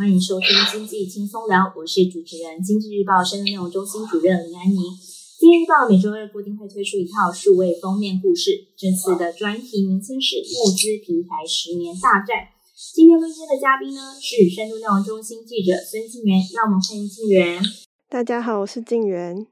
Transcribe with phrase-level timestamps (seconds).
[0.00, 4.96] 欢迎收听《经济轻松聊》，我是主持人经济日报深圳内容中心主任林安妮。
[5.36, 8.48] 经济日报每周二固定会推出一套数位封面故事，
[8.80, 12.48] 这次的专题名称是“募资平台十年大战”。
[12.96, 17.60] 今天录音的嘉宾呢是深度内容中心记者孙静源，让我们欢迎静源。
[18.08, 19.44] 大家好，我是静源。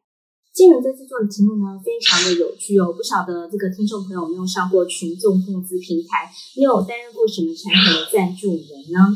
[0.56, 9.12] 静源这次做的题目呢非常的有趣哦，不晓得这个听众朋友有没有上过群众募资平台，你有担任过什么产品的赞助人呢？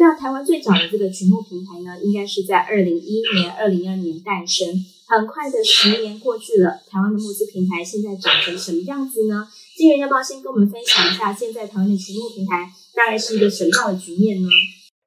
[0.00, 4.66] 那台湾最早的这个群募平台呢，应该是在二零一一年、二零二年诞生。
[5.06, 9.46] 很快的十年过去了，台湾的募资平台现在长成什么样子呢？
[9.76, 14.48] 静媛要不要先跟我们分享一下，现在台湾的群募平台大概是一个什么样的局面呢？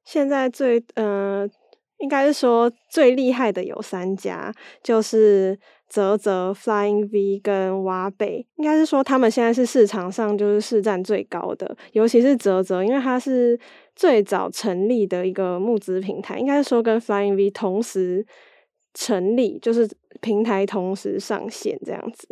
[0.04, 1.48] 现在最呃，
[1.98, 5.58] 应该是说最厉害的有三家，就是
[5.88, 8.46] 泽泽、Flying V 跟挖贝。
[8.58, 13.58] 应该是说他们现在是市场上就是市占最高的，尤其是泽泽，因为它是。
[13.94, 18.26] 最早成立的一个募资平台，应该说跟 Flying V 同时
[18.92, 19.88] 成立，就是
[20.20, 22.26] 平台同时上线这样子。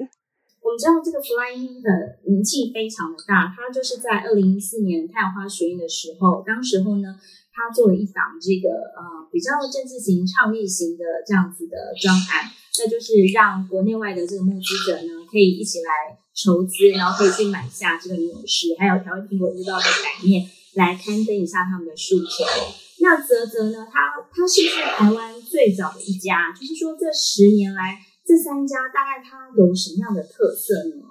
[0.60, 7.18] 我们知道这个 Flying V 的名气非常的大，它就是在二零一四年太阳花学运的时候，当时候呢，
[7.52, 20.46] 它做了一档这个呃比较政治型、倡议型的这样子的专案，那就是让国内外的这个募资者呢，可以一起来筹资，然后可以去买下这个纽时，还有台湾苹果日报的改面。
[20.74, 22.44] 来刊登一下他们的诉求。
[23.00, 23.84] 那泽泽呢？
[23.90, 26.52] 他他是不是台湾最早的一家？
[26.52, 31.04] 就是说，这十年来，这三家大概它有什么样的特色呢？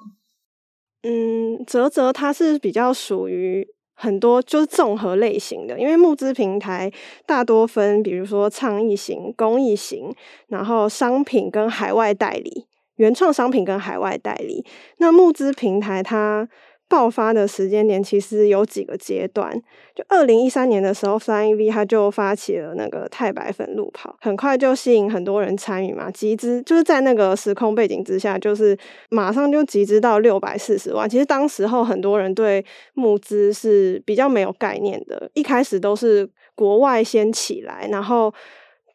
[1.03, 6.89] 嗯，泽泽它是比较属于很多就是综合类型的，因为募资平台
[7.25, 10.15] 大多分，比如说倡议型、公益型，
[10.47, 14.65] 然后商品跟海外代理、原创商品跟海外代理。
[14.99, 16.47] 那募资平台它。
[16.91, 19.49] 爆发的时间点其实有几个阶段，
[19.95, 28.77] 就二零一三年的时候，Flying V 它就发起了那个太白粉路跑，很快就吸引很多人参与嘛，集资就是在那个时空背景之下，就是
[29.09, 31.09] 马上就集资到六百四十万。
[31.09, 32.65] 其实当时候很多人对
[32.95, 38.33] 募资是比较没有概念的，一开始都是国外先起来，然后。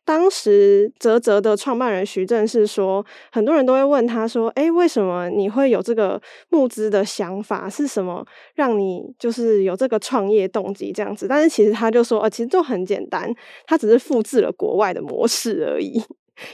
[0.06, 7.69] 当时泽泽的创办人徐正是说，很多人都会问他说：“诶，为什么你会有这个募资的想法？
[7.69, 8.25] 是什么
[8.55, 13.28] 让你就是有这个创业动机这样子？”但是其实他就说：“呃，其实就很简单，
[13.67, 16.00] 他只是复制了国外的模式而已。”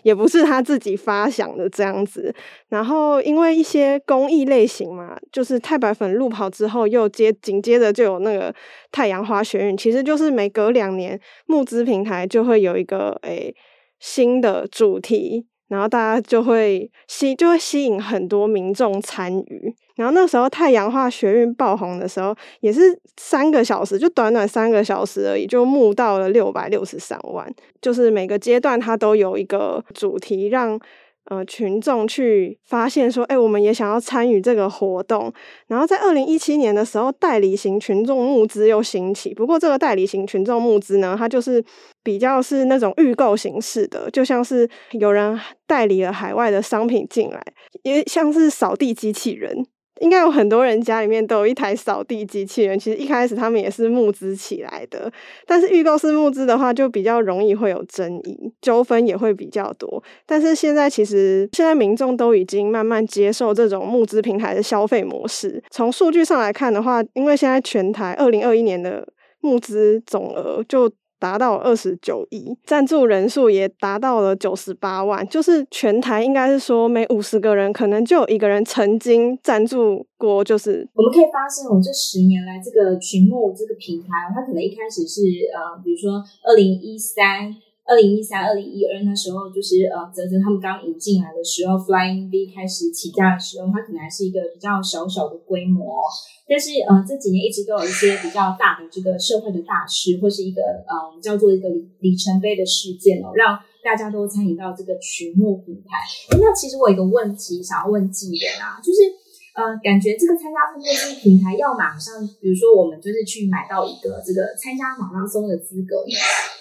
[0.03, 2.35] 也不是他自己发想的这样子，
[2.69, 8.55] 然后因为一些公益类型嘛，就是太白粉路跑之后，又接紧接着就有那个
[8.91, 13.55] 太阳花学运，其实就是每隔两年募资平台就会有一个诶、
[13.99, 15.47] 新的主题。
[15.69, 19.75] 然后大家就会吸，就会吸引很多民众参与。
[19.97, 27.53] 然后那时候太阳花学运爆红的时候，也是三个小时，就短短三个小时而已，就募到了六百六十三万。
[27.81, 30.79] 就是每个阶段它都有一个主题，让。
[31.27, 35.33] 呃，群众去发现说，哎、我们也想要参与这个活动。
[35.69, 39.33] 然后在二零一七年的时候，代理型群众募资又兴起。
[39.33, 41.65] 不过，这个代理型群众募资呢，它就是
[42.03, 47.41] 比较是那种预购形式的，就像是有人代理了海外的商品进来，
[47.85, 49.65] 也像是扫地机器人。
[50.03, 52.79] 应该有很多人家里面都有一台扫地机器人。
[52.79, 55.11] 其实一开始他们也是募资起来的，
[55.47, 60.03] 但是预购式募资的话，就比较容易会有争议，纠纷也会比较多。
[60.27, 65.63] 但是现在其实现在民众都已经慢慢接受这种募资平台的消费模式。
[65.71, 69.07] 从数据上来看的话，因为现在全台二零二一年的
[69.41, 70.91] 募资总额就。
[71.23, 80.43] 达到二十九亿，赞助人数也达到了九十八万，就是全台应该是说每五十个人可能就有一个人曾经赞助过。
[80.43, 85.23] 就是我们可以发现，我这十年来这个群募这个平台，它可能一开始是
[85.55, 87.55] 呃，比如说二零一三、
[87.93, 96.01] 二零一三、二零一二那时候，就是呃，泽泽他们刚引进来的时候，Flying V 开始起家的时候，它可能还是一个比较小小的规模。
[96.49, 106.01] 但是，呃，这几年一直都有一些比较大的这个社会的大事，或是一个呃，我们叫做一个里里程碑的事件哦，让大家都参与到这个群目平台。
[106.41, 109.21] 那其实我有一个问题想要问纪元啊，就是。
[109.53, 116.01] 呃，感觉这个参加募资平台要马上，比如说我们就是去买到一个这个参加马拉松的资格，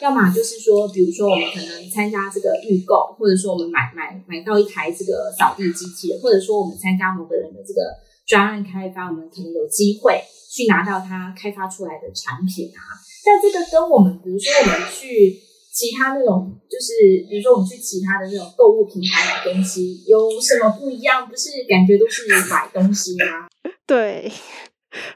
[0.01, 7.79] 要么就是说，比如说我们可能参加这个预购，或者说我们买买买到一台这个扫地机器人，或者说我们参加某个人的这个
[8.27, 10.19] 专案开发，我们可能有机会
[10.51, 12.79] 去拿到他开发出来的产品啊。
[13.23, 15.50] 但这个跟我们，比如说我们去。
[15.71, 21.25] 其他那种就是，比如说我们去其他的那种购物平台买东西，有什么不一样？
[21.29, 23.47] 不是感觉都是买东西吗？
[23.87, 24.29] 对，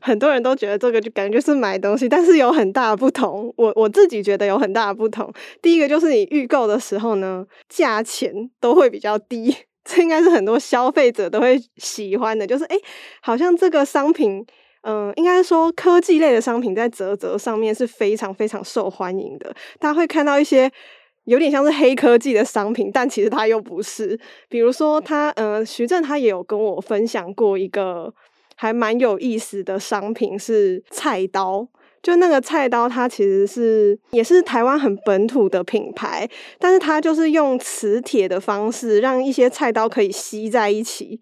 [0.02, 3.54] 很多人都觉得这个就感觉是买东西，但是有很大的不同。
[3.58, 5.30] 我我自己觉得有很大的不同。
[5.62, 9.54] 第一个就是你预购的时候呢，价钱都会比较低，
[9.84, 12.48] 这应该是很多消费者都会喜欢的。
[12.48, 12.78] 就是诶，
[13.22, 14.46] 好像这个商品。
[14.88, 19.52] 嗯，应该说科技类的商品在啧啧上面是非常非常受欢迎的。
[19.80, 20.72] 大家会看到一些
[21.24, 24.20] 有点像是黑科技的商品，但其实它又不是。
[24.48, 28.14] 比如说他，他嗯，徐正他也有跟我分享过一个
[28.56, 31.68] 还蛮有意思的商品，是菜刀。
[32.04, 36.30] 就那个菜刀，它其实是也是台湾很本土的品牌，
[36.60, 41.20] 但是它就是用磁铁的方式，让一些菜刀可以吸在一起，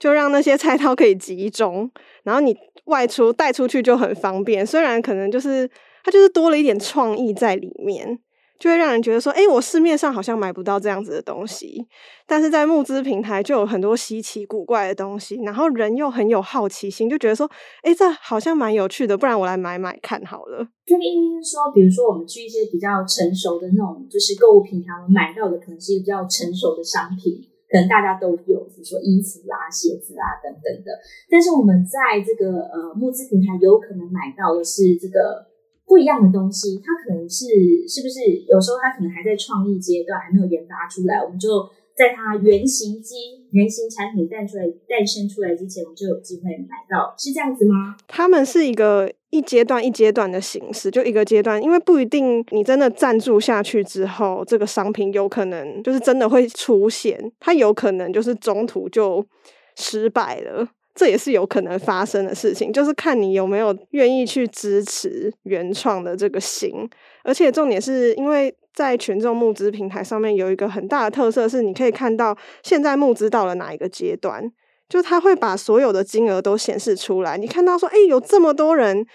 [0.00, 1.88] 就让那些菜刀可以集中，
[2.24, 2.56] 然后你。
[2.84, 5.68] 外出带出去就很方便，虽然可能就是
[6.04, 8.18] 它就是多了一点创意在里面，
[8.58, 11.86] 就会让人觉得说，诶，我市面上好像买不到这样子的东西，
[12.26, 17.50] 但是在募资平台就有很多稀奇古怪的东西，然后人又很有好奇心，就觉得说，
[17.82, 20.66] 诶，这好像蛮有趣的，不然我来买买看好了。
[20.86, 27.53] 这个意思是说，比如说我们去一些比较成熟的那种就是购物平台，我买到的可能是比较成熟的商品。
[27.68, 30.92] 可能大家都有，比如说衣服啊、鞋子啊等等的，
[31.30, 35.46] 但是我们在这个呃募资平台有可能买到的是这个
[35.86, 37.46] 不一样的东西，它可能是
[37.88, 41.48] 是不是有时候它可能还在创意阶段，还没有研发出来，我们就
[41.96, 47.96] 在它原型机、原型产品诞出来、诞生出来之前，我们就有机会买到，是这样子吗？
[48.06, 49.12] 他们是一个。
[49.34, 59.26] 一阶段一阶段的形式，就一个阶段，因为不一定你真的赞助下去之后，这个商品有可能就是真的会出现，它有可能就是中途就
[59.74, 60.64] 失败了，
[60.94, 66.88] 这也是有可能发生的事情，就是看你有没有愿意去支持原创的这个心，
[67.24, 74.52] 而且重点是因为在群众募资平台上面有一个很大的特色是，你可以看到现在募资到了哪一个阶段。
[74.88, 79.06] 就他会把所有的金额都显示出来，你看到说，哎，有这么多人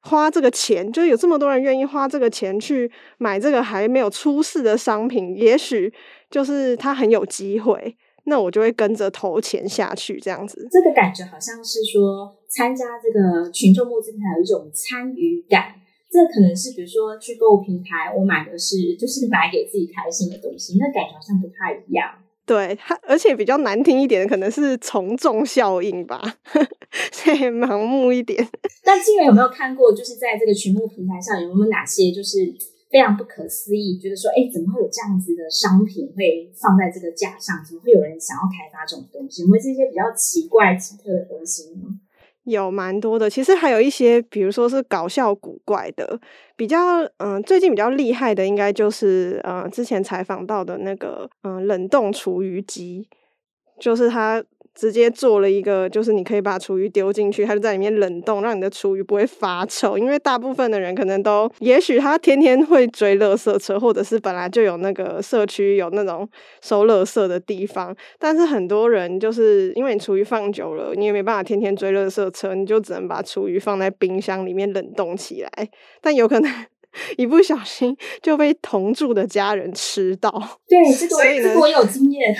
[0.00, 5.92] 花这个钱，就有这么多人愿意花这个钱去买这个还没有出世的商品，也许
[6.30, 10.66] 就是他很有机会，那我就会跟着投钱下去，这样子。
[10.70, 15.74] 这个感觉好像是说，参加这个群众募资平台有一种参与感，
[16.10, 22.10] 这可能是比如说去购物平台，我买的是就是买给自己开心的东西，那感觉好像不太一样。
[22.44, 26.20] 对它，而且比较难听一点的，可能是从众效应吧，
[27.12, 28.46] 所以盲目一点。
[28.84, 29.92] 但纪元有没有看过？
[29.92, 32.38] 就是在这个群募平台上，有没有哪些就是
[32.90, 33.96] 非常不可思议？
[33.96, 37.62] 觉得说，哎，怎么会有这样子的商品会放在这个架上？
[37.64, 39.42] 怎么会有人想要开发这种东西？
[39.42, 41.86] 有没有这些比较奇怪、奇特的东西呢？
[42.44, 46.18] 有蛮多的，其实还有一些，比如说是搞笑古怪的，
[46.56, 46.78] 比较
[47.18, 53.08] 嗯、最近比较厉害的，应该就是呃，之前采访到的那个嗯、冷冻厨余机，
[53.78, 54.44] 就是它。
[54.74, 59.98] 直接做了一个，就是你可以把厨余丢进去，它就在里面冷冻，让你的厨余不会发臭。
[59.98, 66.28] 因为大部分的人可能都，也许他天天会追垃圾车，或者是本来就有那个社区有那种
[66.62, 75.68] 收垃圾的地方，但是很多人就是因为你厨余放久了，你也没办法天天追垃圾车，你就只能把厨余放在冰箱里面冷冻起来，
[76.00, 76.50] 但有可能
[77.16, 80.30] 一不小心就被同住的家人吃到。
[80.68, 82.34] 对，这个我有经验。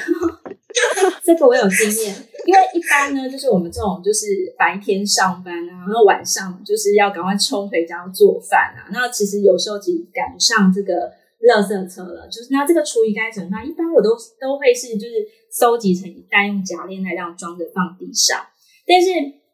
[1.22, 2.14] 这个我有经验，
[2.46, 4.26] 因为一般呢，就是我们这种就是
[4.58, 8.88] 白天上班啊，然后晚上就是要赶快冲回家做饭啊。
[8.92, 11.12] 那其实有时候已经赶上这个
[11.42, 13.66] 垃圾车了，就是那这个厨余该怎么办？
[13.66, 14.10] 一般我都
[14.40, 18.40] 都会是就是收集成一袋，用夹链袋这样装着放地上。
[18.86, 19.08] 但是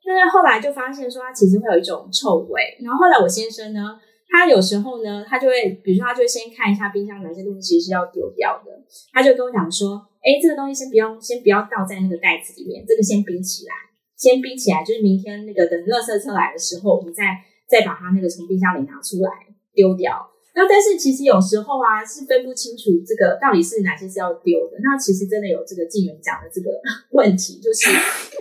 [0.06, 2.62] 但是后来就发现说，它其实会有一种臭味。
[2.82, 8.70] 然后后来我先生呢，他有时候呢，他就会比如说他就会先看一下冰箱哪些东西其实是要丢掉的，
[9.12, 10.06] 他就跟我讲说。
[10.18, 13.72] 哎，这个东西先不要，先不要倒在那个袋子里面，这个先冰起来，
[14.16, 17.22] 先冰起来，就是明天那个等垃圾车来的时候，我们再
[17.70, 19.30] 再把它那个从冰箱里拿出来
[19.72, 20.28] 丢掉。
[20.58, 24.74] 那但是其实有时候啊，是分不清楚这个到底是哪些是要丢的。
[24.82, 26.68] 那其实真的有这个纪元讲的这个
[27.14, 27.86] 问题，就是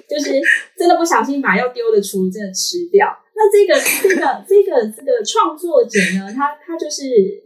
[0.09, 0.41] 就是
[0.75, 3.05] 真的不小心把要丢的厨余真的吃掉。
[3.37, 7.45] 那这个这个这个这个创作者呢，他他就是。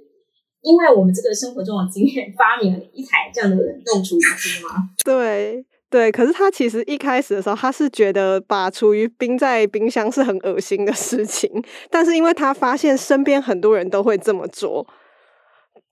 [0.63, 4.91] 因为我们这个生活中的经验，发明了一台这样的冷冻厨余机吗？
[5.03, 11.51] 对对，可是他其实一开始的时候，他是觉得把厨余冰在冰箱是很恶心的事情，
[11.89, 14.87] 但是因为他发现身边很多人都会这么做。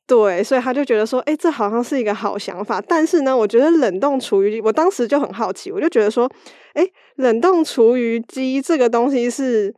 [0.07, 2.81] 对，所以他就觉得说，哎，这好像是一个好想法。
[2.81, 6.31] 但是呢，我觉得冷冻厨余，我当时就很好奇，我就觉得说，
[6.73, 6.87] 哎，
[7.17, 9.75] 冷冻厨余机这个东西是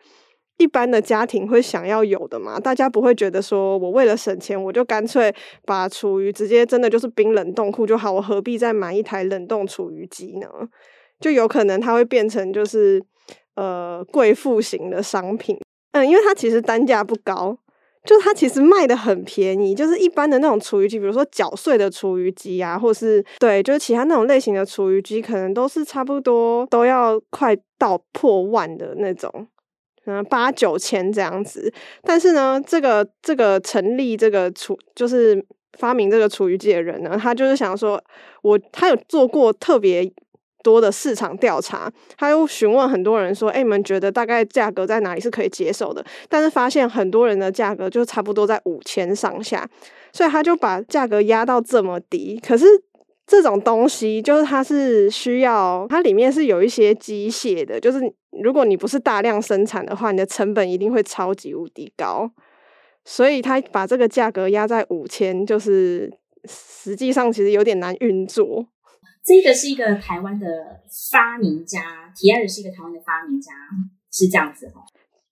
[0.62, 2.60] 一般的家庭会想要有的嘛？
[2.60, 5.34] 大家不会觉得说我为了省钱，我就干脆
[5.66, 10.48] 把厨余直接真的就是冰冷冻库就好，我何必再买一台冷冻厨余机呢？
[11.20, 13.04] 就有可能它会变成就是
[13.56, 15.58] 呃贵妇型的商品。
[15.94, 17.58] 嗯，因为它其实单价不高。
[18.04, 29.48] 就它其实卖的很便宜，就是一般的那种厨余机，比如说搅碎的厨余机啊，或是对，就是其他那种类型的厨余机，可能都是差不多都要快到破万的那种，
[30.06, 31.74] 嗯，八九千这样子。
[32.04, 35.46] 但是呢，这个这个成立这个厨，就是
[35.78, 38.04] 发明这个厨余机的人呢，他就是想说，
[38.42, 40.12] 我他有做过特别。
[40.64, 49.68] 多的市场调查，他又询问很多人说：“哎，你们觉得大概价格在哪里是可以接受的？”但是发现很多人的价格就差不多在五千上下，
[50.14, 52.40] 所以他就把价格压到这么低。
[52.48, 52.68] 可是
[53.28, 58.00] 这种东西就是它是需要，它里面是有一些机械的，就是
[58.44, 62.32] 如果你不是大量生产的话，你的成本一定会超级无敌高。
[63.04, 66.12] 所以它把这个价格压在五千，就是
[66.46, 68.68] 实际上其实有点难运作。
[69.24, 70.48] 这个是一个台湾的
[71.12, 73.52] 发明家，提案的是一个台湾的发明家，
[74.12, 74.84] 是这样子哈。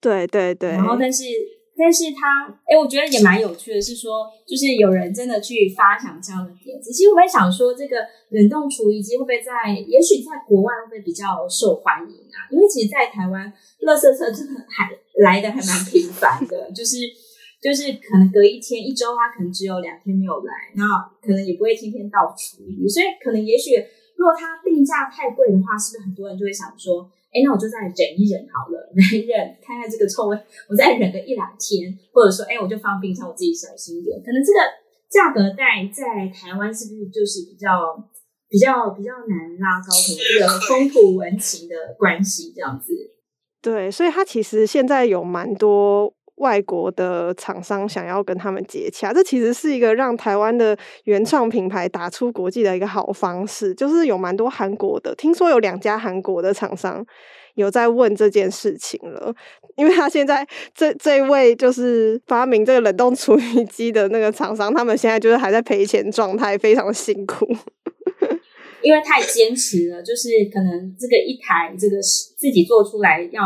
[0.02, 0.70] 对对对。
[0.72, 1.24] 然后，但是，
[1.80, 6.92] 但是他，哎，我觉得也蛮有趣的，是说，就是有人真的去发想这样的点子。
[6.92, 7.96] 其实我在想说，这个
[8.32, 12.52] 冷冻厨余机会不会在，也许在国外会比较受欢迎啊？
[12.52, 13.52] 因为其实，在台湾，
[13.88, 14.92] 垃圾车真的还
[15.24, 16.98] 来的还蛮频繁的，就是。
[17.62, 23.76] 就是可能隔一天一周，他可能只有两天没有来，然后可能也不会天天倒厨余，所以可能也许
[24.20, 30.36] 如果它定价太贵的话，是不是很多人就会想说，哎，那我就再忍一忍好了， 忍一忍，看看这个臭味，
[30.68, 34.20] 我再忍个一两天，或者说，哎，我就放冰箱，我自己小心一点。
[34.20, 34.60] 可能这个
[35.08, 37.96] 价格带在台湾是不是就是比较
[38.50, 39.88] 比较比较难拉高？
[39.88, 42.92] 可能这个风土人情的关系这样子。
[43.62, 46.14] 对，所以它其实现在有蛮多。
[46.40, 53.74] 外国的厂商想要跟他们接洽，这其实是一个让台湾的原创品牌打出国际的一个好方式。
[53.74, 57.06] 就是有蛮多韩国的，听说有两家韩国的厂商
[57.56, 59.34] 有在问这件事情了。
[59.76, 67.46] 因为他现在这这位就是发明这个冷冻厨余机的那个厂商，他们现在就是还在赔钱状态，非常辛苦。
[68.82, 73.42] 因为太坚持了，就是可能这个一台这个自己做出来要。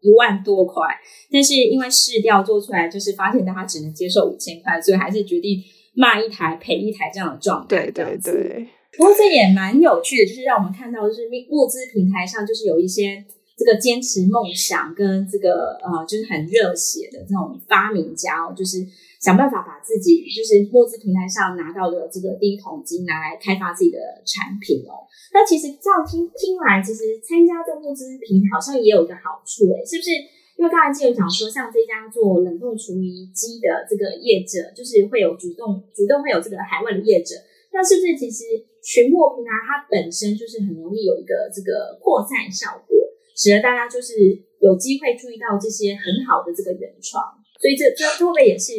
[0.00, 0.84] 一万多块，
[1.30, 5.62] 但是因为试调做出来，就是发现大家只能接受五千块，所以还是决定
[5.94, 7.66] 卖一台赔一台这样的状态。
[7.68, 8.68] 对对对。
[8.96, 13.24] 不过这也蛮有趣的，就是让我们看到，就是物资平台上，就是有一些
[13.58, 18.86] 这个坚持梦想跟这个呃，就是很热血的这种发明家哦，就是。
[19.18, 25.02] 想办法把自己就是募资平台上拿到的这个第一桶金拿来开发自己的产品哦。
[25.34, 30.14] 那其实这样听听来，其实参加这个募资平台好像也有一个好处诶，是不是？
[30.54, 37.34] 因为刚才记者讲说，像这家做冷冻厨余机的这个业者，就是会有主动主动会有这个海外的业者，
[37.74, 38.46] 那是不是其实
[38.78, 42.94] 群募平台它本身就是很容易有一个这个扩散效果，
[43.38, 44.18] 使得大家就是
[44.58, 47.22] 有机会注意到这些很好的这个原创，
[47.62, 48.74] 所以这这会不会也是？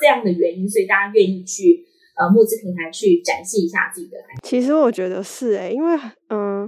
[0.00, 1.84] 这样的原因，所以大家愿意去
[2.18, 4.16] 呃募资平台去展示一下自己的。
[4.42, 6.66] 其实我觉得是诶、因为嗯、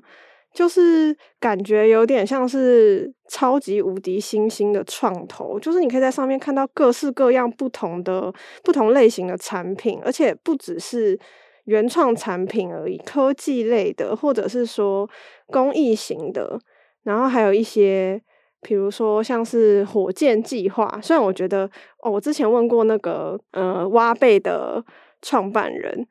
[0.52, 8.30] 就是感觉有点像是超级无敌新兴的创投，就是你可以在上面看到各式各样不同的
[8.62, 11.18] 不同类型的产品，而且不只是
[11.64, 15.08] 原创产品而已，科技类的，或者是说
[15.46, 16.60] 公益型的，
[17.04, 18.20] 然后还有一些。
[18.64, 21.68] 比如说，像是火箭计划，虽然我觉得
[21.98, 24.80] 哦，我之前问过那个呃挖贝的
[25.20, 26.06] 创办人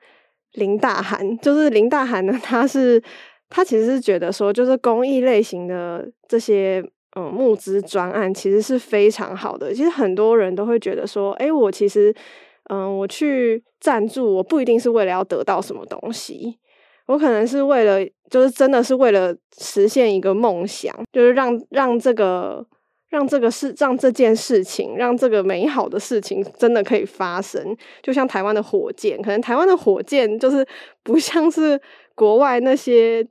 [0.56, 3.02] 林大涵，就是林大涵呢， 他是
[3.50, 6.84] 他其实是觉得说，就是公益类型的这些
[7.16, 9.74] 嗯、募资专案其实是非常好的。
[9.74, 12.14] 其实很多人都会觉得说，诶，我其实
[12.70, 16.60] 嗯、我去赞助，我不一定是为了要得到什么东西。
[17.12, 18.00] 我可能是为了，
[18.30, 22.66] 就是真的是为了实现一个梦想，就是让让这个
[23.10, 27.76] 让这个事让这件事情让这个美好的事情真的可以发生。
[28.02, 30.66] 就像台湾的火箭，可能台湾的火箭就是
[31.04, 31.78] 不像是
[32.16, 33.28] 国外那些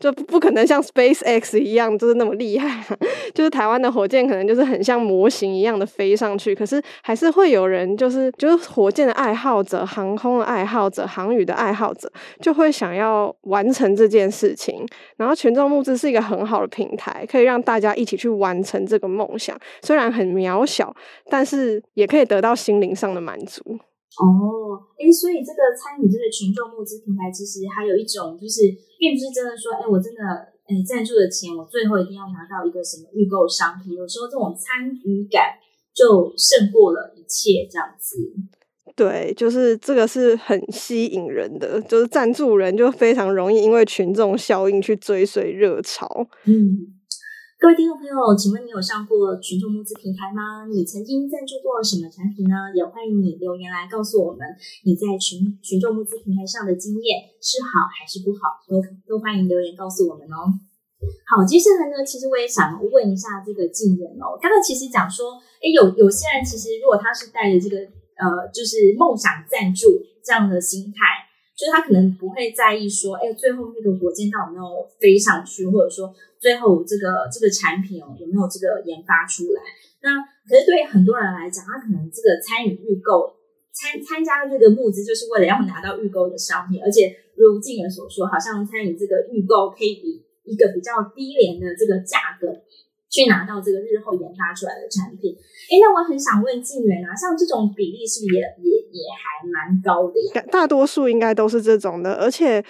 [0.00, 2.82] 就不可能像 SpaceX 一样，就是那么厉害。
[3.32, 14.84] 就是台湾的火箭可能就是很像模型一样的飞上去，可是还是会有人就是就是火箭的爱好者、航空的爱好者、航宇的爱好者，就会想要完成这件事情。
[15.16, 19.56] 然后群众募资是一个很好的平台，可以让大家一起去完成这个梦想。
[19.82, 20.92] 虽然很渺小，
[21.28, 23.78] 但是也可以得到心灵上的满足。
[24.18, 28.66] 哦，哎，所以这个参与这个群众募资平台，其实还有一种就是，
[28.98, 30.20] 并不是真的说，哎，我真的，
[30.66, 33.94] 哎，赞助的钱，我最后一定要拿到一个什么预购商品。
[33.94, 35.54] 有时候这种参与感
[35.94, 38.16] 就胜过了一切，这样子。
[38.96, 46.26] 对，就是这个是很吸引人的，就是赞助人就非常容易因为群众效应去追随热潮。
[46.44, 46.99] 嗯。
[47.60, 50.64] 各位听众朋友，请问你有上过群众募资平台吗？
[50.72, 52.72] 你曾经赞助过什么产品呢？
[52.74, 54.48] 也欢迎你留言来告诉我们
[54.82, 60.56] 你在群群众募资平台上的经验是好还是不好，都都欢迎留言告诉我们哦。
[61.28, 67.76] 好，接下来呢，其实我也想问一下这个静妍哦，刚刚其实讲说，诶，有有些人其实如果他是带着这个
[68.16, 71.28] 呃，就是梦想赞助这样的心态。
[71.60, 79.60] 就是他可能不会在意说，哎，最后那个火箭到底有没有飞上去，或者说最后这个这个产品哦有没有这个研发出来？
[80.00, 80.16] 那
[80.48, 83.36] 可是对于很多人来讲，他可能这个参与预购、
[83.76, 92.48] 参参加这个募资，就是为了要拿到预购的商品，而且如静妍所说，好像参与这个预购可以以一个比较低廉的这个价格。
[93.10, 100.42] 去拿到这个日后研发出来的产品，哎，那我很想问静妍啊，像这种比例是不是也也也还蛮高的？
[100.50, 102.62] 大多数应该都是这种的，而且，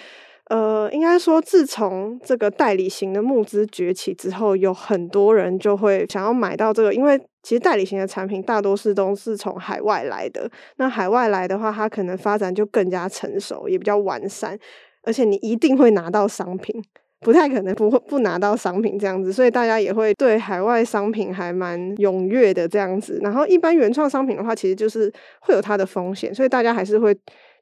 [0.49, 14.57] 呃，应该说自从这个代理型的募资崛起之后，有很多人就会想要买到这个，因为其实代理型的产品大多数都是从海外来的，那海外来的话，它可能发展就更加成熟，也比较完善，
[15.03, 16.83] 而且你一定会拿到商品。
[17.21, 23.19] 不太可能不会不拿到商品这样子，所以大家也会对海外商品还蛮踊跃的这样子。
[23.21, 27.15] 然后一般原创商品的话，其实就是会有它的风险，所以大家还是会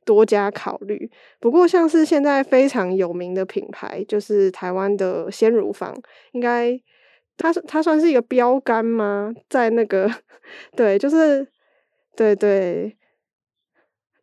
[0.06, 1.12] 多加考虑。
[1.42, 5.94] 不过像是现在非常有名的品牌，就是台湾的鲜乳坊，
[6.32, 6.80] 应该
[7.36, 9.34] 它它算是一个标杆吗？
[9.50, 10.10] 在那个
[10.74, 11.46] 对，就是
[12.16, 12.96] 对对，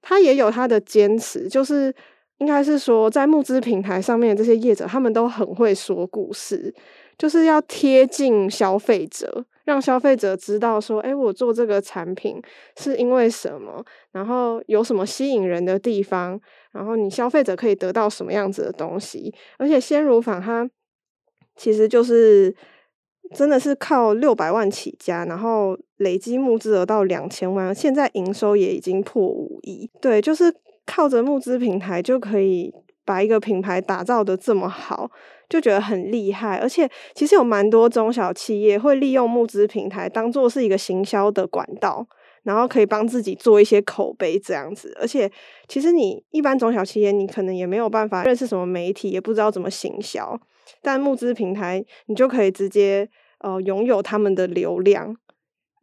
[0.01, 1.95] 它也有它的坚持，就是。
[2.39, 6.75] 应该是说，在募资平台上面的这些业者，他们都很会说故事，
[7.17, 12.39] 就是要贴近消费者，让消费者知道说，哎，我做这个产品
[12.77, 16.39] 是因为什么，然后有什么吸引人的地方，
[16.73, 19.35] 然后你消费者可以得到什么样子的东西。
[19.57, 20.69] 而且鲜乳坊它
[21.57, 22.55] 其实就是
[23.35, 29.91] 真的是靠六百万起家，然后累积募资额到两千万，现在营收也已经破五亿。
[30.03, 30.55] 对，就是。
[30.97, 32.73] 靠着募资平台就可以
[33.05, 35.11] 把一个品牌打造得这么好，
[35.47, 36.57] 就觉得很厉害。
[36.57, 42.07] 而且其实有蛮多中小企业会利用募资平台当做是一个行销的管道，
[42.45, 44.97] 然后可以帮自己做一些口碑这样子。
[44.99, 45.31] 而且
[45.69, 50.41] 其实你一般中小企业，你可能也没有办法认识什么媒体，也不知道怎么行销，
[50.81, 53.07] 但募资平台你就可以直接
[53.41, 55.15] 呃拥有他们的流量，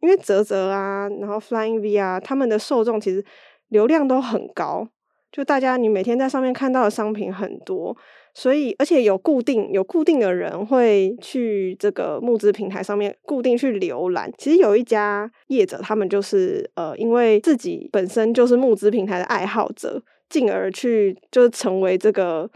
[0.00, 3.24] 因为泽泽啊，然后 Flying V 啊，他们的受众其实
[3.68, 4.88] 流量都很高。
[5.34, 7.96] 就大家，你每天在上面看到的商品很多，
[8.34, 14.32] 所以而且有固定有固定的人会去这个募资平台上面固定去浏览。
[14.38, 22.48] 其实有一家业者，他们就是呃，因为自己本身就是募资平台的爱好者，进而去就是成为这个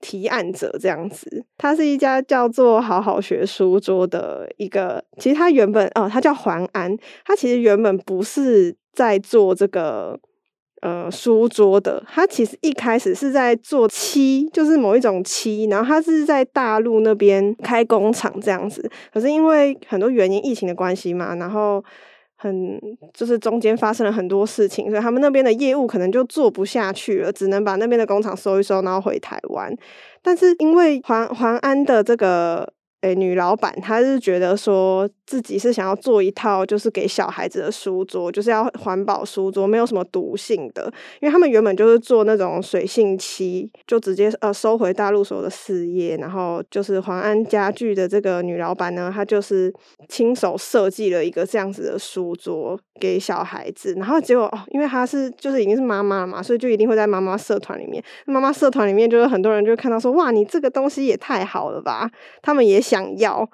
[0.00, 1.44] 提案者这样子。
[1.56, 10.18] 他是一家叫做好好学书桌的一个，其实他原本哦，他叫环安，他其实原本不是在做这个。
[10.84, 18.86] 呃，书桌的，他其实一开始是在做漆，就是某一种漆，然后他是在大陆那边开工厂这样子。
[19.10, 21.82] 可是因为很多原因，疫情的关系嘛，然后
[22.36, 22.78] 很
[23.14, 29.74] 就是中间发生了很多事情，所以他们那边的业务可能就做不下去了，只能把那边的工厂收一收，然后回台湾。
[30.20, 32.70] 但是因为环环安的这个。
[33.04, 40.84] 诶，女老板她是觉得说自己是想要做一套就是给小孩子的书桌，就是要环保书桌，没有什么毒性的。
[41.20, 49.72] 因为他们原本就是做那种水性漆，就直接呃收回大陆所有的事业，然后就是环安家具的这个女老板呢，她就是
[50.08, 62.08] 亲手设计了一个这样子的书桌给小孩子，然后结果哦，因为她是就是已经是妈妈了嘛，所以就一定会在妈妈社团里面，妈妈社团里面就是很多人就看到说哇，你这个东西也太好了吧，
[62.40, 62.84] 他们也。
[62.84, 63.48] 想要，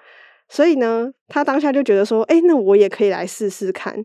[0.51, 4.05] 所以呢，他当下就觉得说，哎、那我也可以来试试看。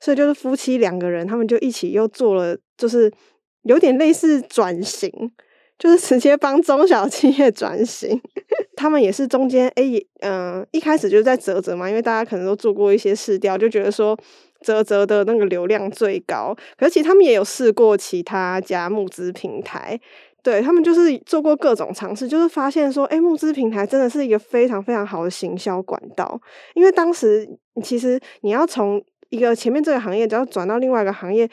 [0.00, 3.10] 所以就是夫妻两个人，他们就一起又做了，就是
[3.62, 5.10] 有点类似转型，
[5.78, 8.20] 就是直接帮中小企业转型。
[8.76, 9.82] 他们也是中间哎，
[10.20, 14.18] 嗯、一开始就在啧啧嘛，因为大家可能都做过一些试调，就觉得说
[14.60, 16.54] 啧啧的那个流量最高。
[16.76, 19.98] 可是其实他们也有试过其他家募资平台，
[20.44, 26.40] 对，他们就是做过各种尝试，就是发现说，哎，募资平台真的是一个非常非常好的行销管道。
[26.74, 27.48] 因为当时
[27.82, 31.48] 其实你要从一个前面这个行业，只要转到另外一个行业，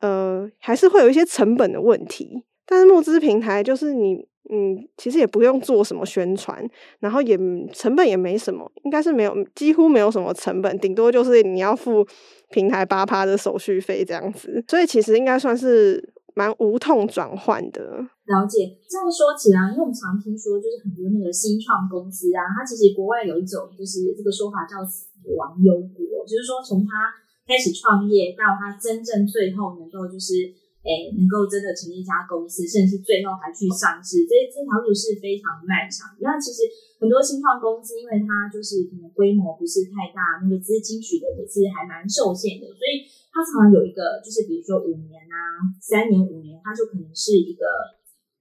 [0.00, 2.44] 呃，还是会有一些成本的问题。
[2.64, 4.30] 但是募资平台就是你。
[4.52, 6.66] 嗯，其实也不用做什么宣传，
[6.98, 7.38] 然后也
[7.72, 12.04] 成本也没什么，应该是没有，几乎没有什么成本，顶多就是你要付
[12.50, 18.04] 平台八趴的手续费这样子，所以其实应该算是蛮无痛转换的。
[18.30, 27.10] 了解，这样说起来，因为我们常听说，就是很多那个新创公司啊，它其实国外有一种就是这个说法叫死亡幽谷，就是说从他
[27.42, 30.54] 开始创业到他真正最后能够就是。
[30.80, 36.16] 诶，能够真的成立一家公司，甚至最后还去上市，这这条路是非常漫长。
[36.24, 36.64] 那其实
[36.96, 47.68] 很多新创公司，因为它就是可能规模不是太大，那个资金取得也是还蛮受限的，所以它常常有一个，就是比如说五年啊、三年、五年，它就可能是一个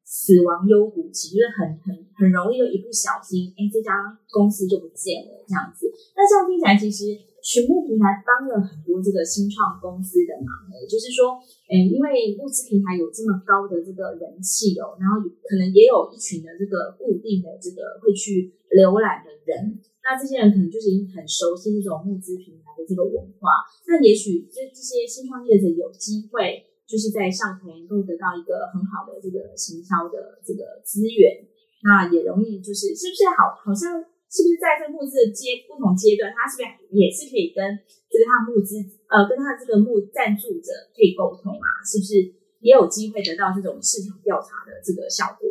[0.09, 3.93] 死亡幽谷期，就是很很很容易就一不小心，诶，这家
[4.33, 5.85] 公司就不见了这样子。
[6.17, 7.29] 那这样听起来，其实。
[7.39, 11.39] 群募平台帮了很多这个新创公司的忙，也就是说，
[11.71, 31.45] 诶，因为募资平台有这么高的这个人气哦，然后可能也有一群的这个固定的这个会去浏览的人，那这些人可能就是已经很熟悉这种募资平台的这个文化，那也许这这些新创业者有机会就是在上头能够得到一个很好的这个行销的这个资源，
[31.85, 34.03] 那也容易就是是不是好好像。
[34.31, 37.65] 是不是在这个募资的阶不同阶段，他是不是也是可以跟
[38.07, 38.77] 这个他募资
[39.09, 41.81] 呃，跟他这个募赞助者可以沟通啊？
[41.83, 42.13] 是不是
[42.59, 45.49] 也有机会得到这种市场调查的这个效果？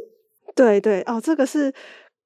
[0.54, 1.74] 对对哦，这个是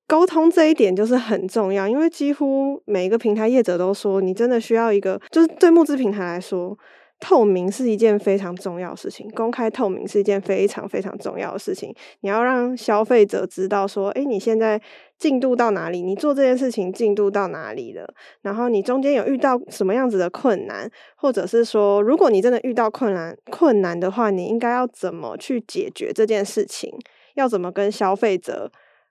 [0.07, 6.77] 沟通这一点就是很重要，因为几乎每一个平台业者都说，你真的需要一个，就是对募资平台来说。
[7.25, 11.95] 透明是一件非常重要的事情，公开透明是一件非常非常重要的事情。
[12.23, 14.83] 你要让消费者知道说，诶，你现在
[15.17, 16.03] 进度到哪里？
[16.03, 18.13] 你做这件事情进度到哪里了？
[18.41, 26.93] 然后你中间有遇到什么样子的困难，或者是说，如果你真的遇到困难困难的话，你应该要怎么去解决这件事情？
[27.37, 28.69] 要怎么跟消费者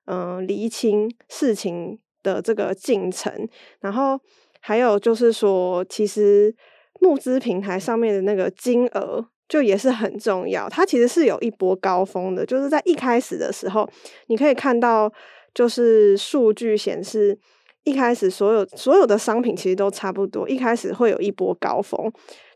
[0.08, 3.47] 嗯厘清事情的这个进程？
[3.80, 4.19] 然后
[4.60, 6.54] 还有就是说，其实。
[7.02, 13.90] 募资平台上面的那个金额就也是很重要，它其实是有一波高峰的，就是在一开始的时候，
[14.28, 15.12] 你可以看到，
[15.54, 17.38] 就是数据显示，
[17.84, 22.10] 一开始所有所有的商品其实都差不多，一开始会有一波高峰，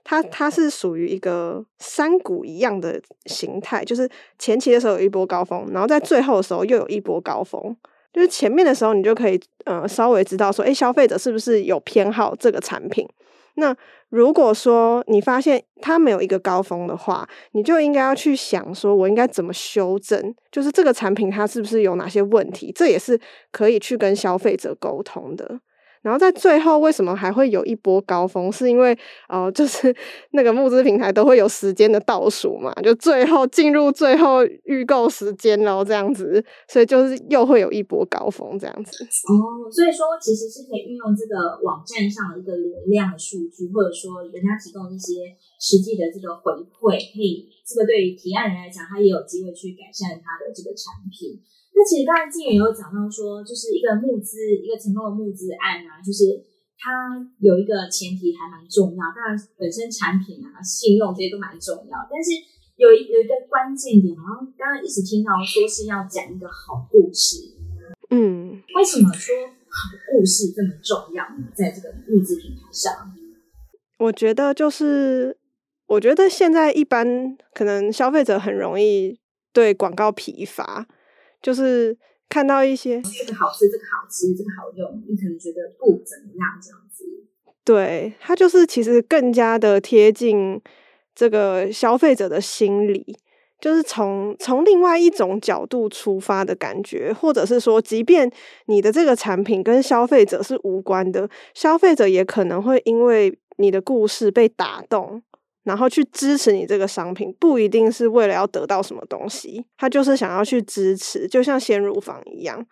[0.04, 7.76] 它它是属于一个山谷一样的形态，就是前期的时候有一波高峰，然后在最后的时候又有一波高峰，
[8.14, 13.06] 就是前面的时候你就可以呃稍微知道说，诶，消费者是不是有偏好这个产品。
[13.58, 13.74] 那
[14.10, 20.34] 如果说你发现它没有一个高峰的话，你就应该要去想说，我应该怎么修正？
[20.52, 22.72] 就是这个产品它是不是有哪些问题？
[22.74, 23.20] 这也是
[23.52, 25.60] 可以去跟消费者沟通的。
[26.06, 28.52] 然后在最后，为什么还会有一波高峰？
[28.52, 28.96] 是因为
[29.28, 29.90] 呃，就是
[30.38, 39.04] 那个募资平台都会有时间的倒数嘛，就最后进入最后预购时间然后这样子，所以就是又会有一波高峰这样子。
[39.04, 51.42] 哦，所以说其实是可以运用这个网站上的一个流量的数据，或者说人家提供一些实际的这个回馈，可以这个对于提案人来讲，他也有机会去改善他的这个产品。
[51.76, 56.24] 那其实刚才静远有讲到说，就是一个募资，一个成功的募资案啊，就是
[56.80, 62.32] 它有一个前提还蛮重要，当然本身产品啊、信用这些都蛮重要，但是
[62.80, 67.44] 有一有一个关键点，好像刚刚一直听到说是要讲一个好故事。
[68.10, 69.36] 嗯，为什么说
[69.68, 71.52] 好故事这么重要呢？
[71.54, 73.12] 在这个募资平台上，
[74.00, 75.38] 我觉得就是，
[75.88, 79.20] 我觉得现在一般可能消费者很容易
[79.52, 80.88] 对广告疲乏。
[81.46, 81.96] 就是
[82.28, 87.06] 看到一些这个好吃，这个好吃，这个好用，你可能觉得不怎么样这样子。
[87.64, 90.60] 对，它就是其实更加的贴近
[91.14, 93.16] 这个消费者的心理，
[93.62, 98.28] 就是从从另外一种角度出发的感觉，或者是说，即便
[98.66, 105.22] 你的这个产品跟消费者是无关的，消费者也可能会因为你的故事被打动。
[105.66, 112.66] 然后去支持你这个商品，不一定是为了要得到什么东西，他就是想要去支持，就像鲜乳坊一样，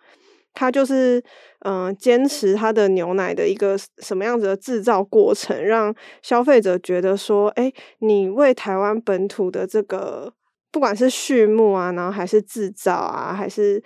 [0.54, 1.22] 他就是
[1.66, 10.32] 嗯、坚持他的牛奶的一个什么样子的制造过程，让消费者觉得说，哎，你为台湾本土的这个
[10.70, 13.82] 不管是畜牧啊，然后还是制造啊，还是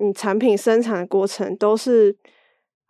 [0.00, 2.16] 你产品生产的过程都是，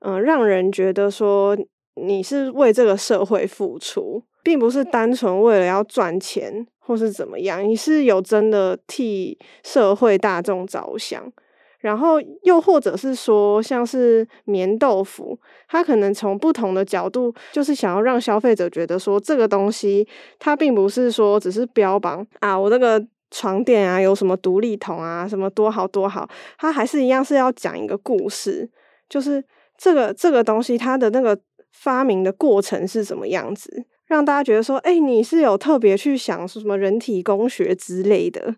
[0.01, 1.57] 嗯、呃，让人觉得说
[2.00, 11.32] 你是为这个社会付出，并不是单纯为了要赚钱或是怎么样，你是有真的替社会大众着想。
[11.80, 20.04] 然后又或者是说，像是棉豆腐，它可能从不同的角度，就是想要让消费者觉得说，这个东西
[20.40, 28.68] 它并不是说只是标榜啊，我这个床垫啊有什么独立桶啊，什么多好多好，它还是一样是要讲一个故事，
[29.08, 29.42] 就是
[29.76, 31.38] 这个这个东西它的那个
[31.78, 38.56] 发明的过程是什么样子，让大家觉得说，哎，你是有特别去想什么人体工学之类的，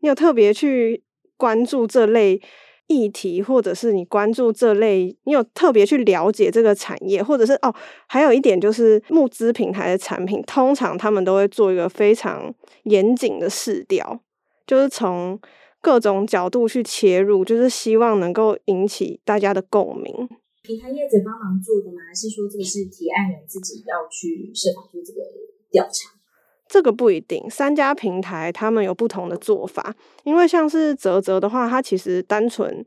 [0.00, 1.02] 你有特别去。
[1.40, 2.38] 关注这类
[2.86, 7.74] 议题，或者是你关注这类，你有特别去了解这个产业，或者是哦，
[8.06, 14.20] 还有一点就是募资平台的产品，通常他们都会做一个非常严谨的试调，
[14.66, 15.40] 就是从
[15.80, 20.12] 各种角度去切入，就是希望能够引起大家的共鸣。
[20.62, 22.02] 平台业者帮忙做的吗？
[22.06, 25.20] 还是说这个是提案人自己要去设法做这个
[25.70, 26.10] 调查？
[26.68, 29.94] 这个不一定，三家平台他们有不同的做法。
[30.24, 32.84] 因为像是泽泽的话，它其实单纯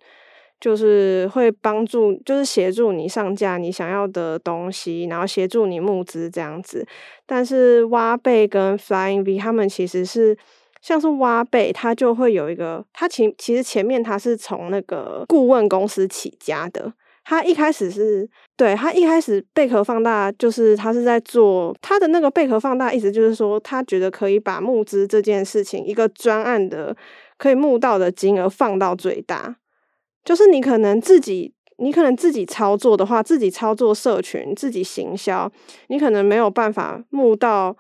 [0.62, 6.88] 就是会帮助，就是协助你上架你想要的东西，然后协助你募资这样子。
[7.26, 10.38] 但是挖贝跟 Flying V 他们其实是
[10.82, 16.94] 像是挖贝，它就会有一个，它其其实前面它是从那个顾问公司起家的。
[17.24, 26.96] 他一开始是对，他一开始贝壳放大，就是他是在做他的那个贝壳放大，意思就是说，他觉得可以把募资这件事情一个专案的
[27.38, 29.56] 可以募到的金额放到最大。
[30.24, 35.52] 就是你可能自己，你可能自己操作的话，自己操作社群，自己行销，
[35.88, 37.76] 你可能没有办法募到，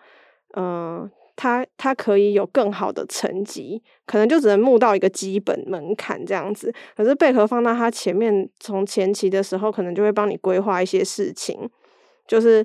[0.57, 6.71] 嗯、它它可以有更好的成绩，可能就只能募到一个基本门槛这样子。
[6.95, 11.67] 可是贝壳放到，它前面从前期的时候，可能就会帮你规划一些事情，
[12.27, 12.63] 就是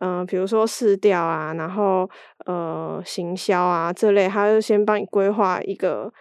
[0.00, 2.08] 嗯、比如说市调啊，然后
[2.46, 6.12] 呃行销啊这类，他就先帮你规划一个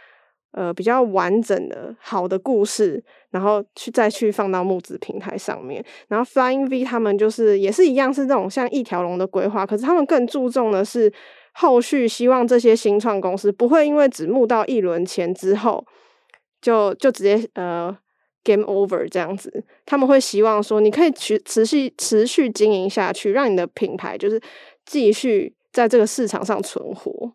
[0.52, 5.84] 呃比较完整的好的故事，然后去再去放到募资平台上面。
[6.08, 11.12] 然后 Flying V 他们就是也是一样，是这种像一条龙的规划，可是他们更注重的是。
[11.60, 15.84] 后续希望这些新创公司不会因为只募到一轮钱之后，
[16.62, 17.98] 就就直接呃
[18.44, 19.66] game over 这样子。
[19.84, 24.40] 他们会希望说，你可以持持续持续经营下去，让你的品牌就是
[24.86, 27.34] 继续在这个市场上存活。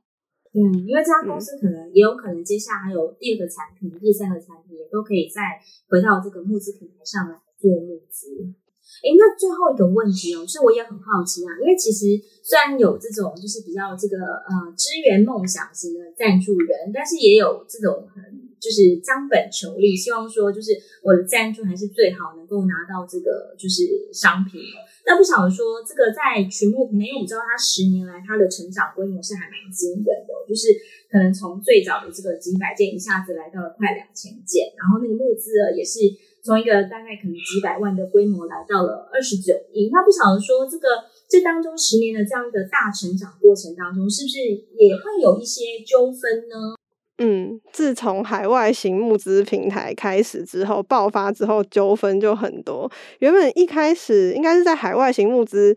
[0.55, 5.59] 嗯，因为这家公司可能也有可能接下来还有第二个产品、第三个产品，也都可以再
[5.89, 8.55] 回到这个募资平台上来做募资。
[9.01, 18.23] 哎，那最后一个问题哦，是我也很好奇啊，因为其实虽然有这种就是比较这个呃支援梦想型的赞助人，但是也有这种很
[18.61, 20.71] 就是将本求利，希望说就是
[21.03, 24.61] 我的赞助还是最好能够拿到这个就是商品。
[25.05, 30.71] 那不晓得说这个在群募平台，因为我们知道它十年来它的成长规模是还蛮惊人的，就是
[31.11, 35.99] 可能从最早的这个几百件，一下子来到了快两千件，然后那个募资额也是。
[36.45, 40.89] 从一个大概可能几百万的规模来到了二十九亿，那不晓得说这个
[41.29, 44.39] 这当中十年的这样一个大成长过程当中，是不是
[44.77, 46.75] 也会有一些纠纷呢？
[47.19, 52.91] 嗯，自从海外型募资平台开始之后，爆发之后纠纷就很多。
[53.21, 55.77] 原本一开始应该是在海外型募资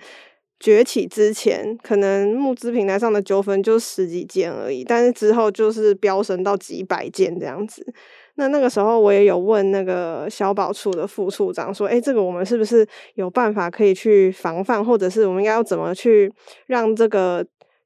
[0.60, 7.94] 崛起之前，可能募资平台上的纠纷就十几件而已，但是之后就是飙升到几百件这样子。
[8.38, 16.30] 那那个时候，我也有问那个消保处的副处长说：“诶，这个我们是不是有办法可以去防范，或者是我们应该要怎么去
[16.68, 17.46] 让这个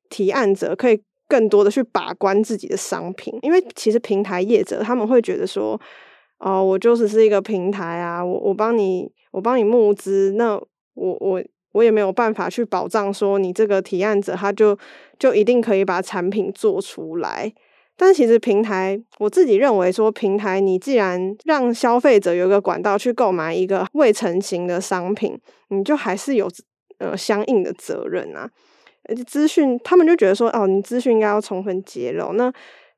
[0.09, 3.37] 提案者可以更多的去把关自己的商品？
[3.43, 5.79] 因为其实平台业者他们会觉得说，
[6.39, 10.55] 哦，我就只是一个平台啊，我我帮你我帮你募资，那
[10.95, 14.75] 我我我也没有办法去保障说你这个提案者他就
[15.19, 17.53] 就一定可以把产品做出来。”
[18.01, 26.49] 但其实平台，我自己认为说，平台你既然让消费者有一个管道去购买一个未成型的商品，你就还是有
[26.99, 28.49] 呃相应的责任啊。
[29.09, 32.31] 而且资讯，他们就觉得说，哦，你资讯应该要充分揭露。
[32.33, 32.49] 那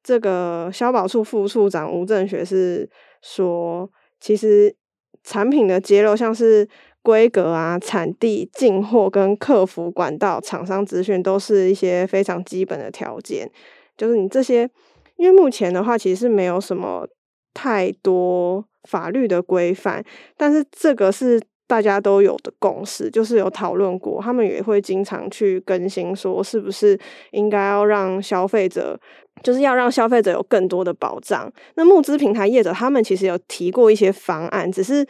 [0.04, 2.88] 这个消保处副处长吴正学是
[3.24, 4.76] 说，其实
[5.24, 6.70] 产品的揭露，像是
[7.02, 13.50] 规格啊、产地、进货跟客服管道、厂商资讯，都是一些非常基本的条件。
[13.98, 14.70] 就是你这些。
[15.18, 17.08] 因为目前的话，其实是没有什么
[17.54, 20.04] 太多法律的规范，
[20.36, 27.00] 但是这个是大家都有的共识，就是有讨论过，他们也会经常去更新，说是不是
[27.34, 29.00] 应该要让消费者，
[29.44, 31.52] 就是要让消费者有更多的保障。
[31.76, 35.06] 那募资平台业者他们其实有提过一些方案，只是。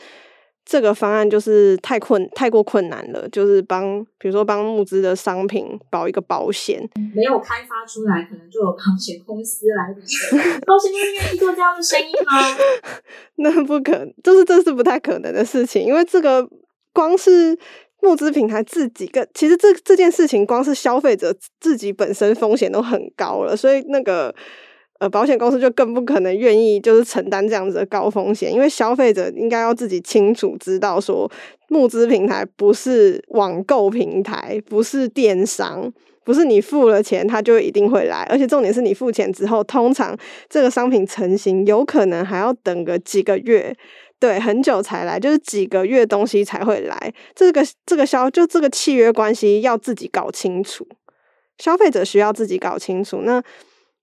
[0.63, 10.59] 这个方案就是太困太过困难了，就是帮比如说帮募资的商品保一个保险，没有开发出来，可能就有保险公司来理赔。
[10.65, 12.31] 保险公司愿意做这样的生意吗？
[13.37, 16.47] 那不可，就是这是不太可能的事情，因为这个
[16.93, 17.57] 光是
[18.01, 24.33] 募资平台自己跟其实这这件事情，光是消费者自己本身风险都很高了，所以那个。
[25.01, 31.27] 呃，保险公司就更不可能愿意就是承担这样子的高风险，因为消费者应该要自己清楚知道说，
[31.69, 35.91] 募资平台不是网购平台，不是电商，
[36.23, 40.15] 不是你付了钱他就一定会来，而且重点是你付钱之后，通常
[40.47, 43.75] 这个商品成型有可能还要等个几个月，
[44.19, 50.87] 对，很久才来，就是几个月东西才会来，这个这个消就这个契约关系要自己搞清楚，
[51.57, 53.41] 消费者需要自己搞清楚，那。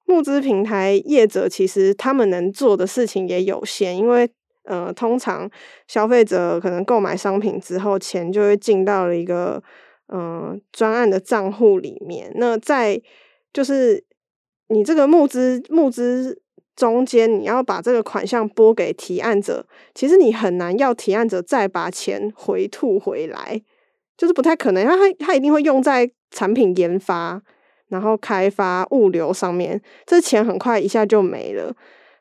[0.08, 4.26] 募资平台业者其实他们能做的事情也有限，因为
[4.64, 5.48] 呃，通常
[5.86, 9.62] 消费者可能购买商品之后，钱就会进到了一个
[10.06, 12.32] 嗯、呃、专案的账户里面。
[12.36, 12.98] 那在
[13.52, 14.02] 就是
[14.68, 16.40] 你这个募资募资
[16.74, 23.60] 中间，你要把这个款项拨给提案者，其实你很难要提案者再把钱回吐回来，
[24.16, 27.42] 就是不太可能，因为他他一定会用在产品研发。
[27.88, 31.74] 然后开发物流上面，这钱很快一下就没了，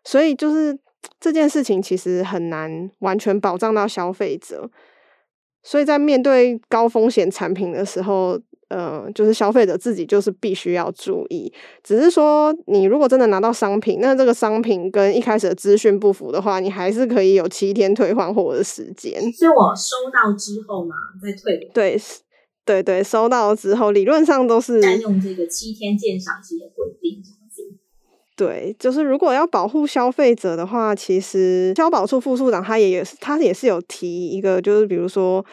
[0.04, 0.78] 所以就是
[1.20, 4.70] 这件事情其实很难完全保障到消费者。
[5.64, 11.52] 所以在面对高风险产品的时候，呃，就是消费者自己就是必须要注意。
[11.84, 19.20] 只是说，你如果真的拿到商品，那这个商品跟一开始的资讯不符的话，你还是可以有七天退换货的时间。
[19.34, 21.70] 是我收到之后嘛，再退。
[21.74, 22.00] 对。
[22.68, 27.24] 对对，收到之后，理论上都是占用这个七天鉴赏期的规定。
[28.36, 35.44] 对，就是如果要保护消费者的话，其实消保处副处长他也也是他也是有提一个，就是比如说，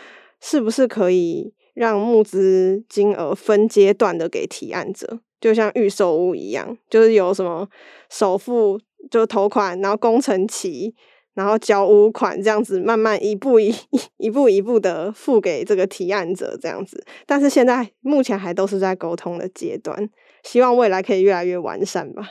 [0.43, 7.67] 是不是可以让募资金额分阶段的给提案者，就像预售屋一样，就是有什么
[8.11, 8.79] 首付
[9.11, 10.95] 就头款，然后工程期。
[11.35, 13.75] 然后交屋款这样子，慢慢一步一
[14.19, 20.09] 一步一步的付给这个提案者这样子，但是现在目前还都是在沟通的阶段，
[20.43, 22.23] 希望未来可以越来越完善吧。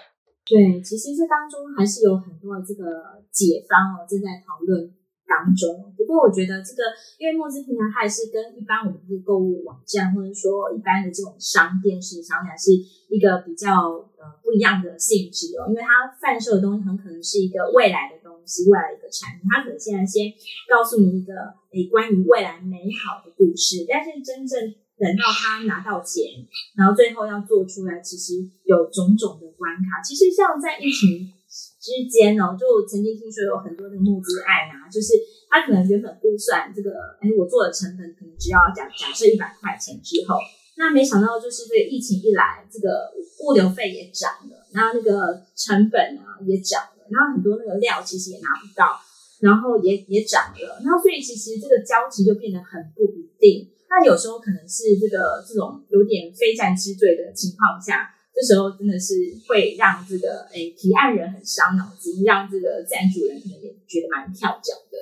[0.45, 2.83] 对，其实这当中还是有很多的这个
[3.31, 4.91] 解方哦，正在讨论。
[5.25, 6.83] 当中，不过我觉得这个，
[7.17, 12.69] 因为募资平台它还是跟一般我们的购物网站或者说一般的这种商店，实际上还是
[13.09, 13.71] 一个比较
[14.19, 15.65] 呃不一样的性质哦。
[15.71, 20.27] 因为它贩售的东西很可能是一个未来的东西，未来一个产品，他可能现在先
[20.67, 21.32] 告诉你一个
[21.71, 24.60] 诶关于未来美好的故事，但是真正
[24.99, 26.43] 等到他拿到钱，
[26.75, 30.03] 然后最后要做出来，其实有种种的关卡。
[30.03, 31.32] 其实像在疫情。
[31.53, 35.13] 之间哦，就曾经听说有很多的募资案啊，就是
[35.51, 36.89] 他可能原本估算这个，
[37.21, 40.39] 哎，我做的成本可能只要假假设一百块钱之后，
[40.77, 43.12] 那没想到就是这个疫情一来，这个
[43.45, 46.82] 物流费也涨了，那那个成本啊也涨，
[47.13, 48.97] 然后很多那个料其实也拿不到，
[49.45, 53.69] 然后也也涨了，然后所以其实这个交期就变得很不一定。
[53.88, 58.10] 那有时候可能是这个这种有点非战之罪的情况下。
[58.36, 59.13] 这时候真的是
[59.47, 64.97] 会让这个诶提案人很伤脑筋，让这个赞助人可能也觉得蛮跳脚的。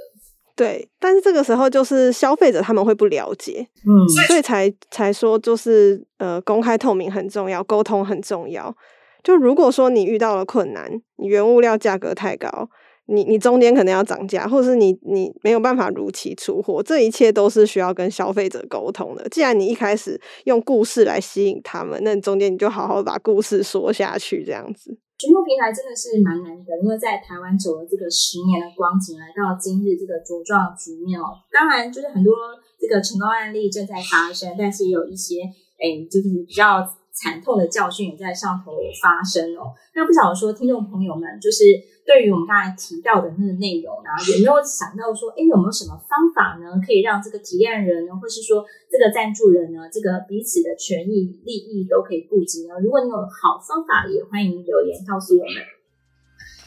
[0.54, 3.88] 对，但是这个时候就是消费者他们会不了解，嗯，
[4.28, 8.76] 所以才才说就是呃公开透明很重要，沟通很重要。
[9.23, 12.69] 就如果说你遇到了困难，你原物料价格太高。
[13.07, 19.27] 你你中间可能要涨价，或者是你你没有办法如期出货，这一切都是需要跟消费者沟通的。
[19.27, 24.97] 既然你一开始用故事来吸引他们，那你中间你就好好把故事说下去，这样子。
[25.17, 31.36] 直播平台真的是蛮难的，因为在台湾走了这个十年的光景，来到今日这个茁壮局面哦。
[31.51, 32.34] 当然，就是很多
[32.79, 35.41] 这个成功案例正在发生，但是有一些
[35.84, 36.79] 诶，就是比较
[37.13, 38.71] 惨痛的教训也在上头
[39.02, 39.74] 发生哦。
[39.93, 41.63] 那不晓得说，听众朋友们就是。
[42.04, 52.74] 对于我们刚才提到的那个内容啊，有没有想到说，哎，有没有什么方法呢，可以让这个提案人呢，或是说这个赞助人呢，这个彼此的权益利益都可以顾及呢？
[52.84, 55.54] 如果你有好方法，也欢迎留言告诉我们。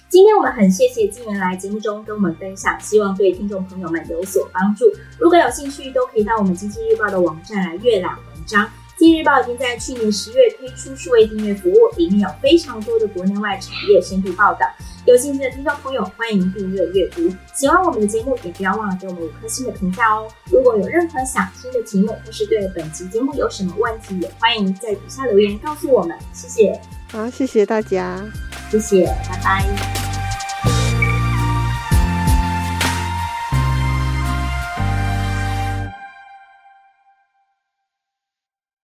[0.09, 4.87] 今天我们很谢谢金源来节目中跟我们分享，希望对听众朋友们有所帮助。
[5.19, 8.71] 如果有兴趣，都可以到我们经济日报的网站来阅览文章。
[9.05, 14.67] 经济日报已经在去年十月推出数位订阅服务，里面有非常多的国内外产业深度报道。
[15.05, 17.31] 有兴趣的听众朋友，欢迎订阅阅读。
[17.53, 20.27] 喜欢我们的节目，也不要忘了给我们五颗星的评价哦。
[20.51, 26.17] 如果有任何想听的题目，或是对本期节目有什么问题，也欢迎在底下留言告诉我们。
[26.33, 26.81] 谢谢。
[27.13, 28.25] 好，谢谢大家，
[28.71, 30.14] 谢谢，拜拜。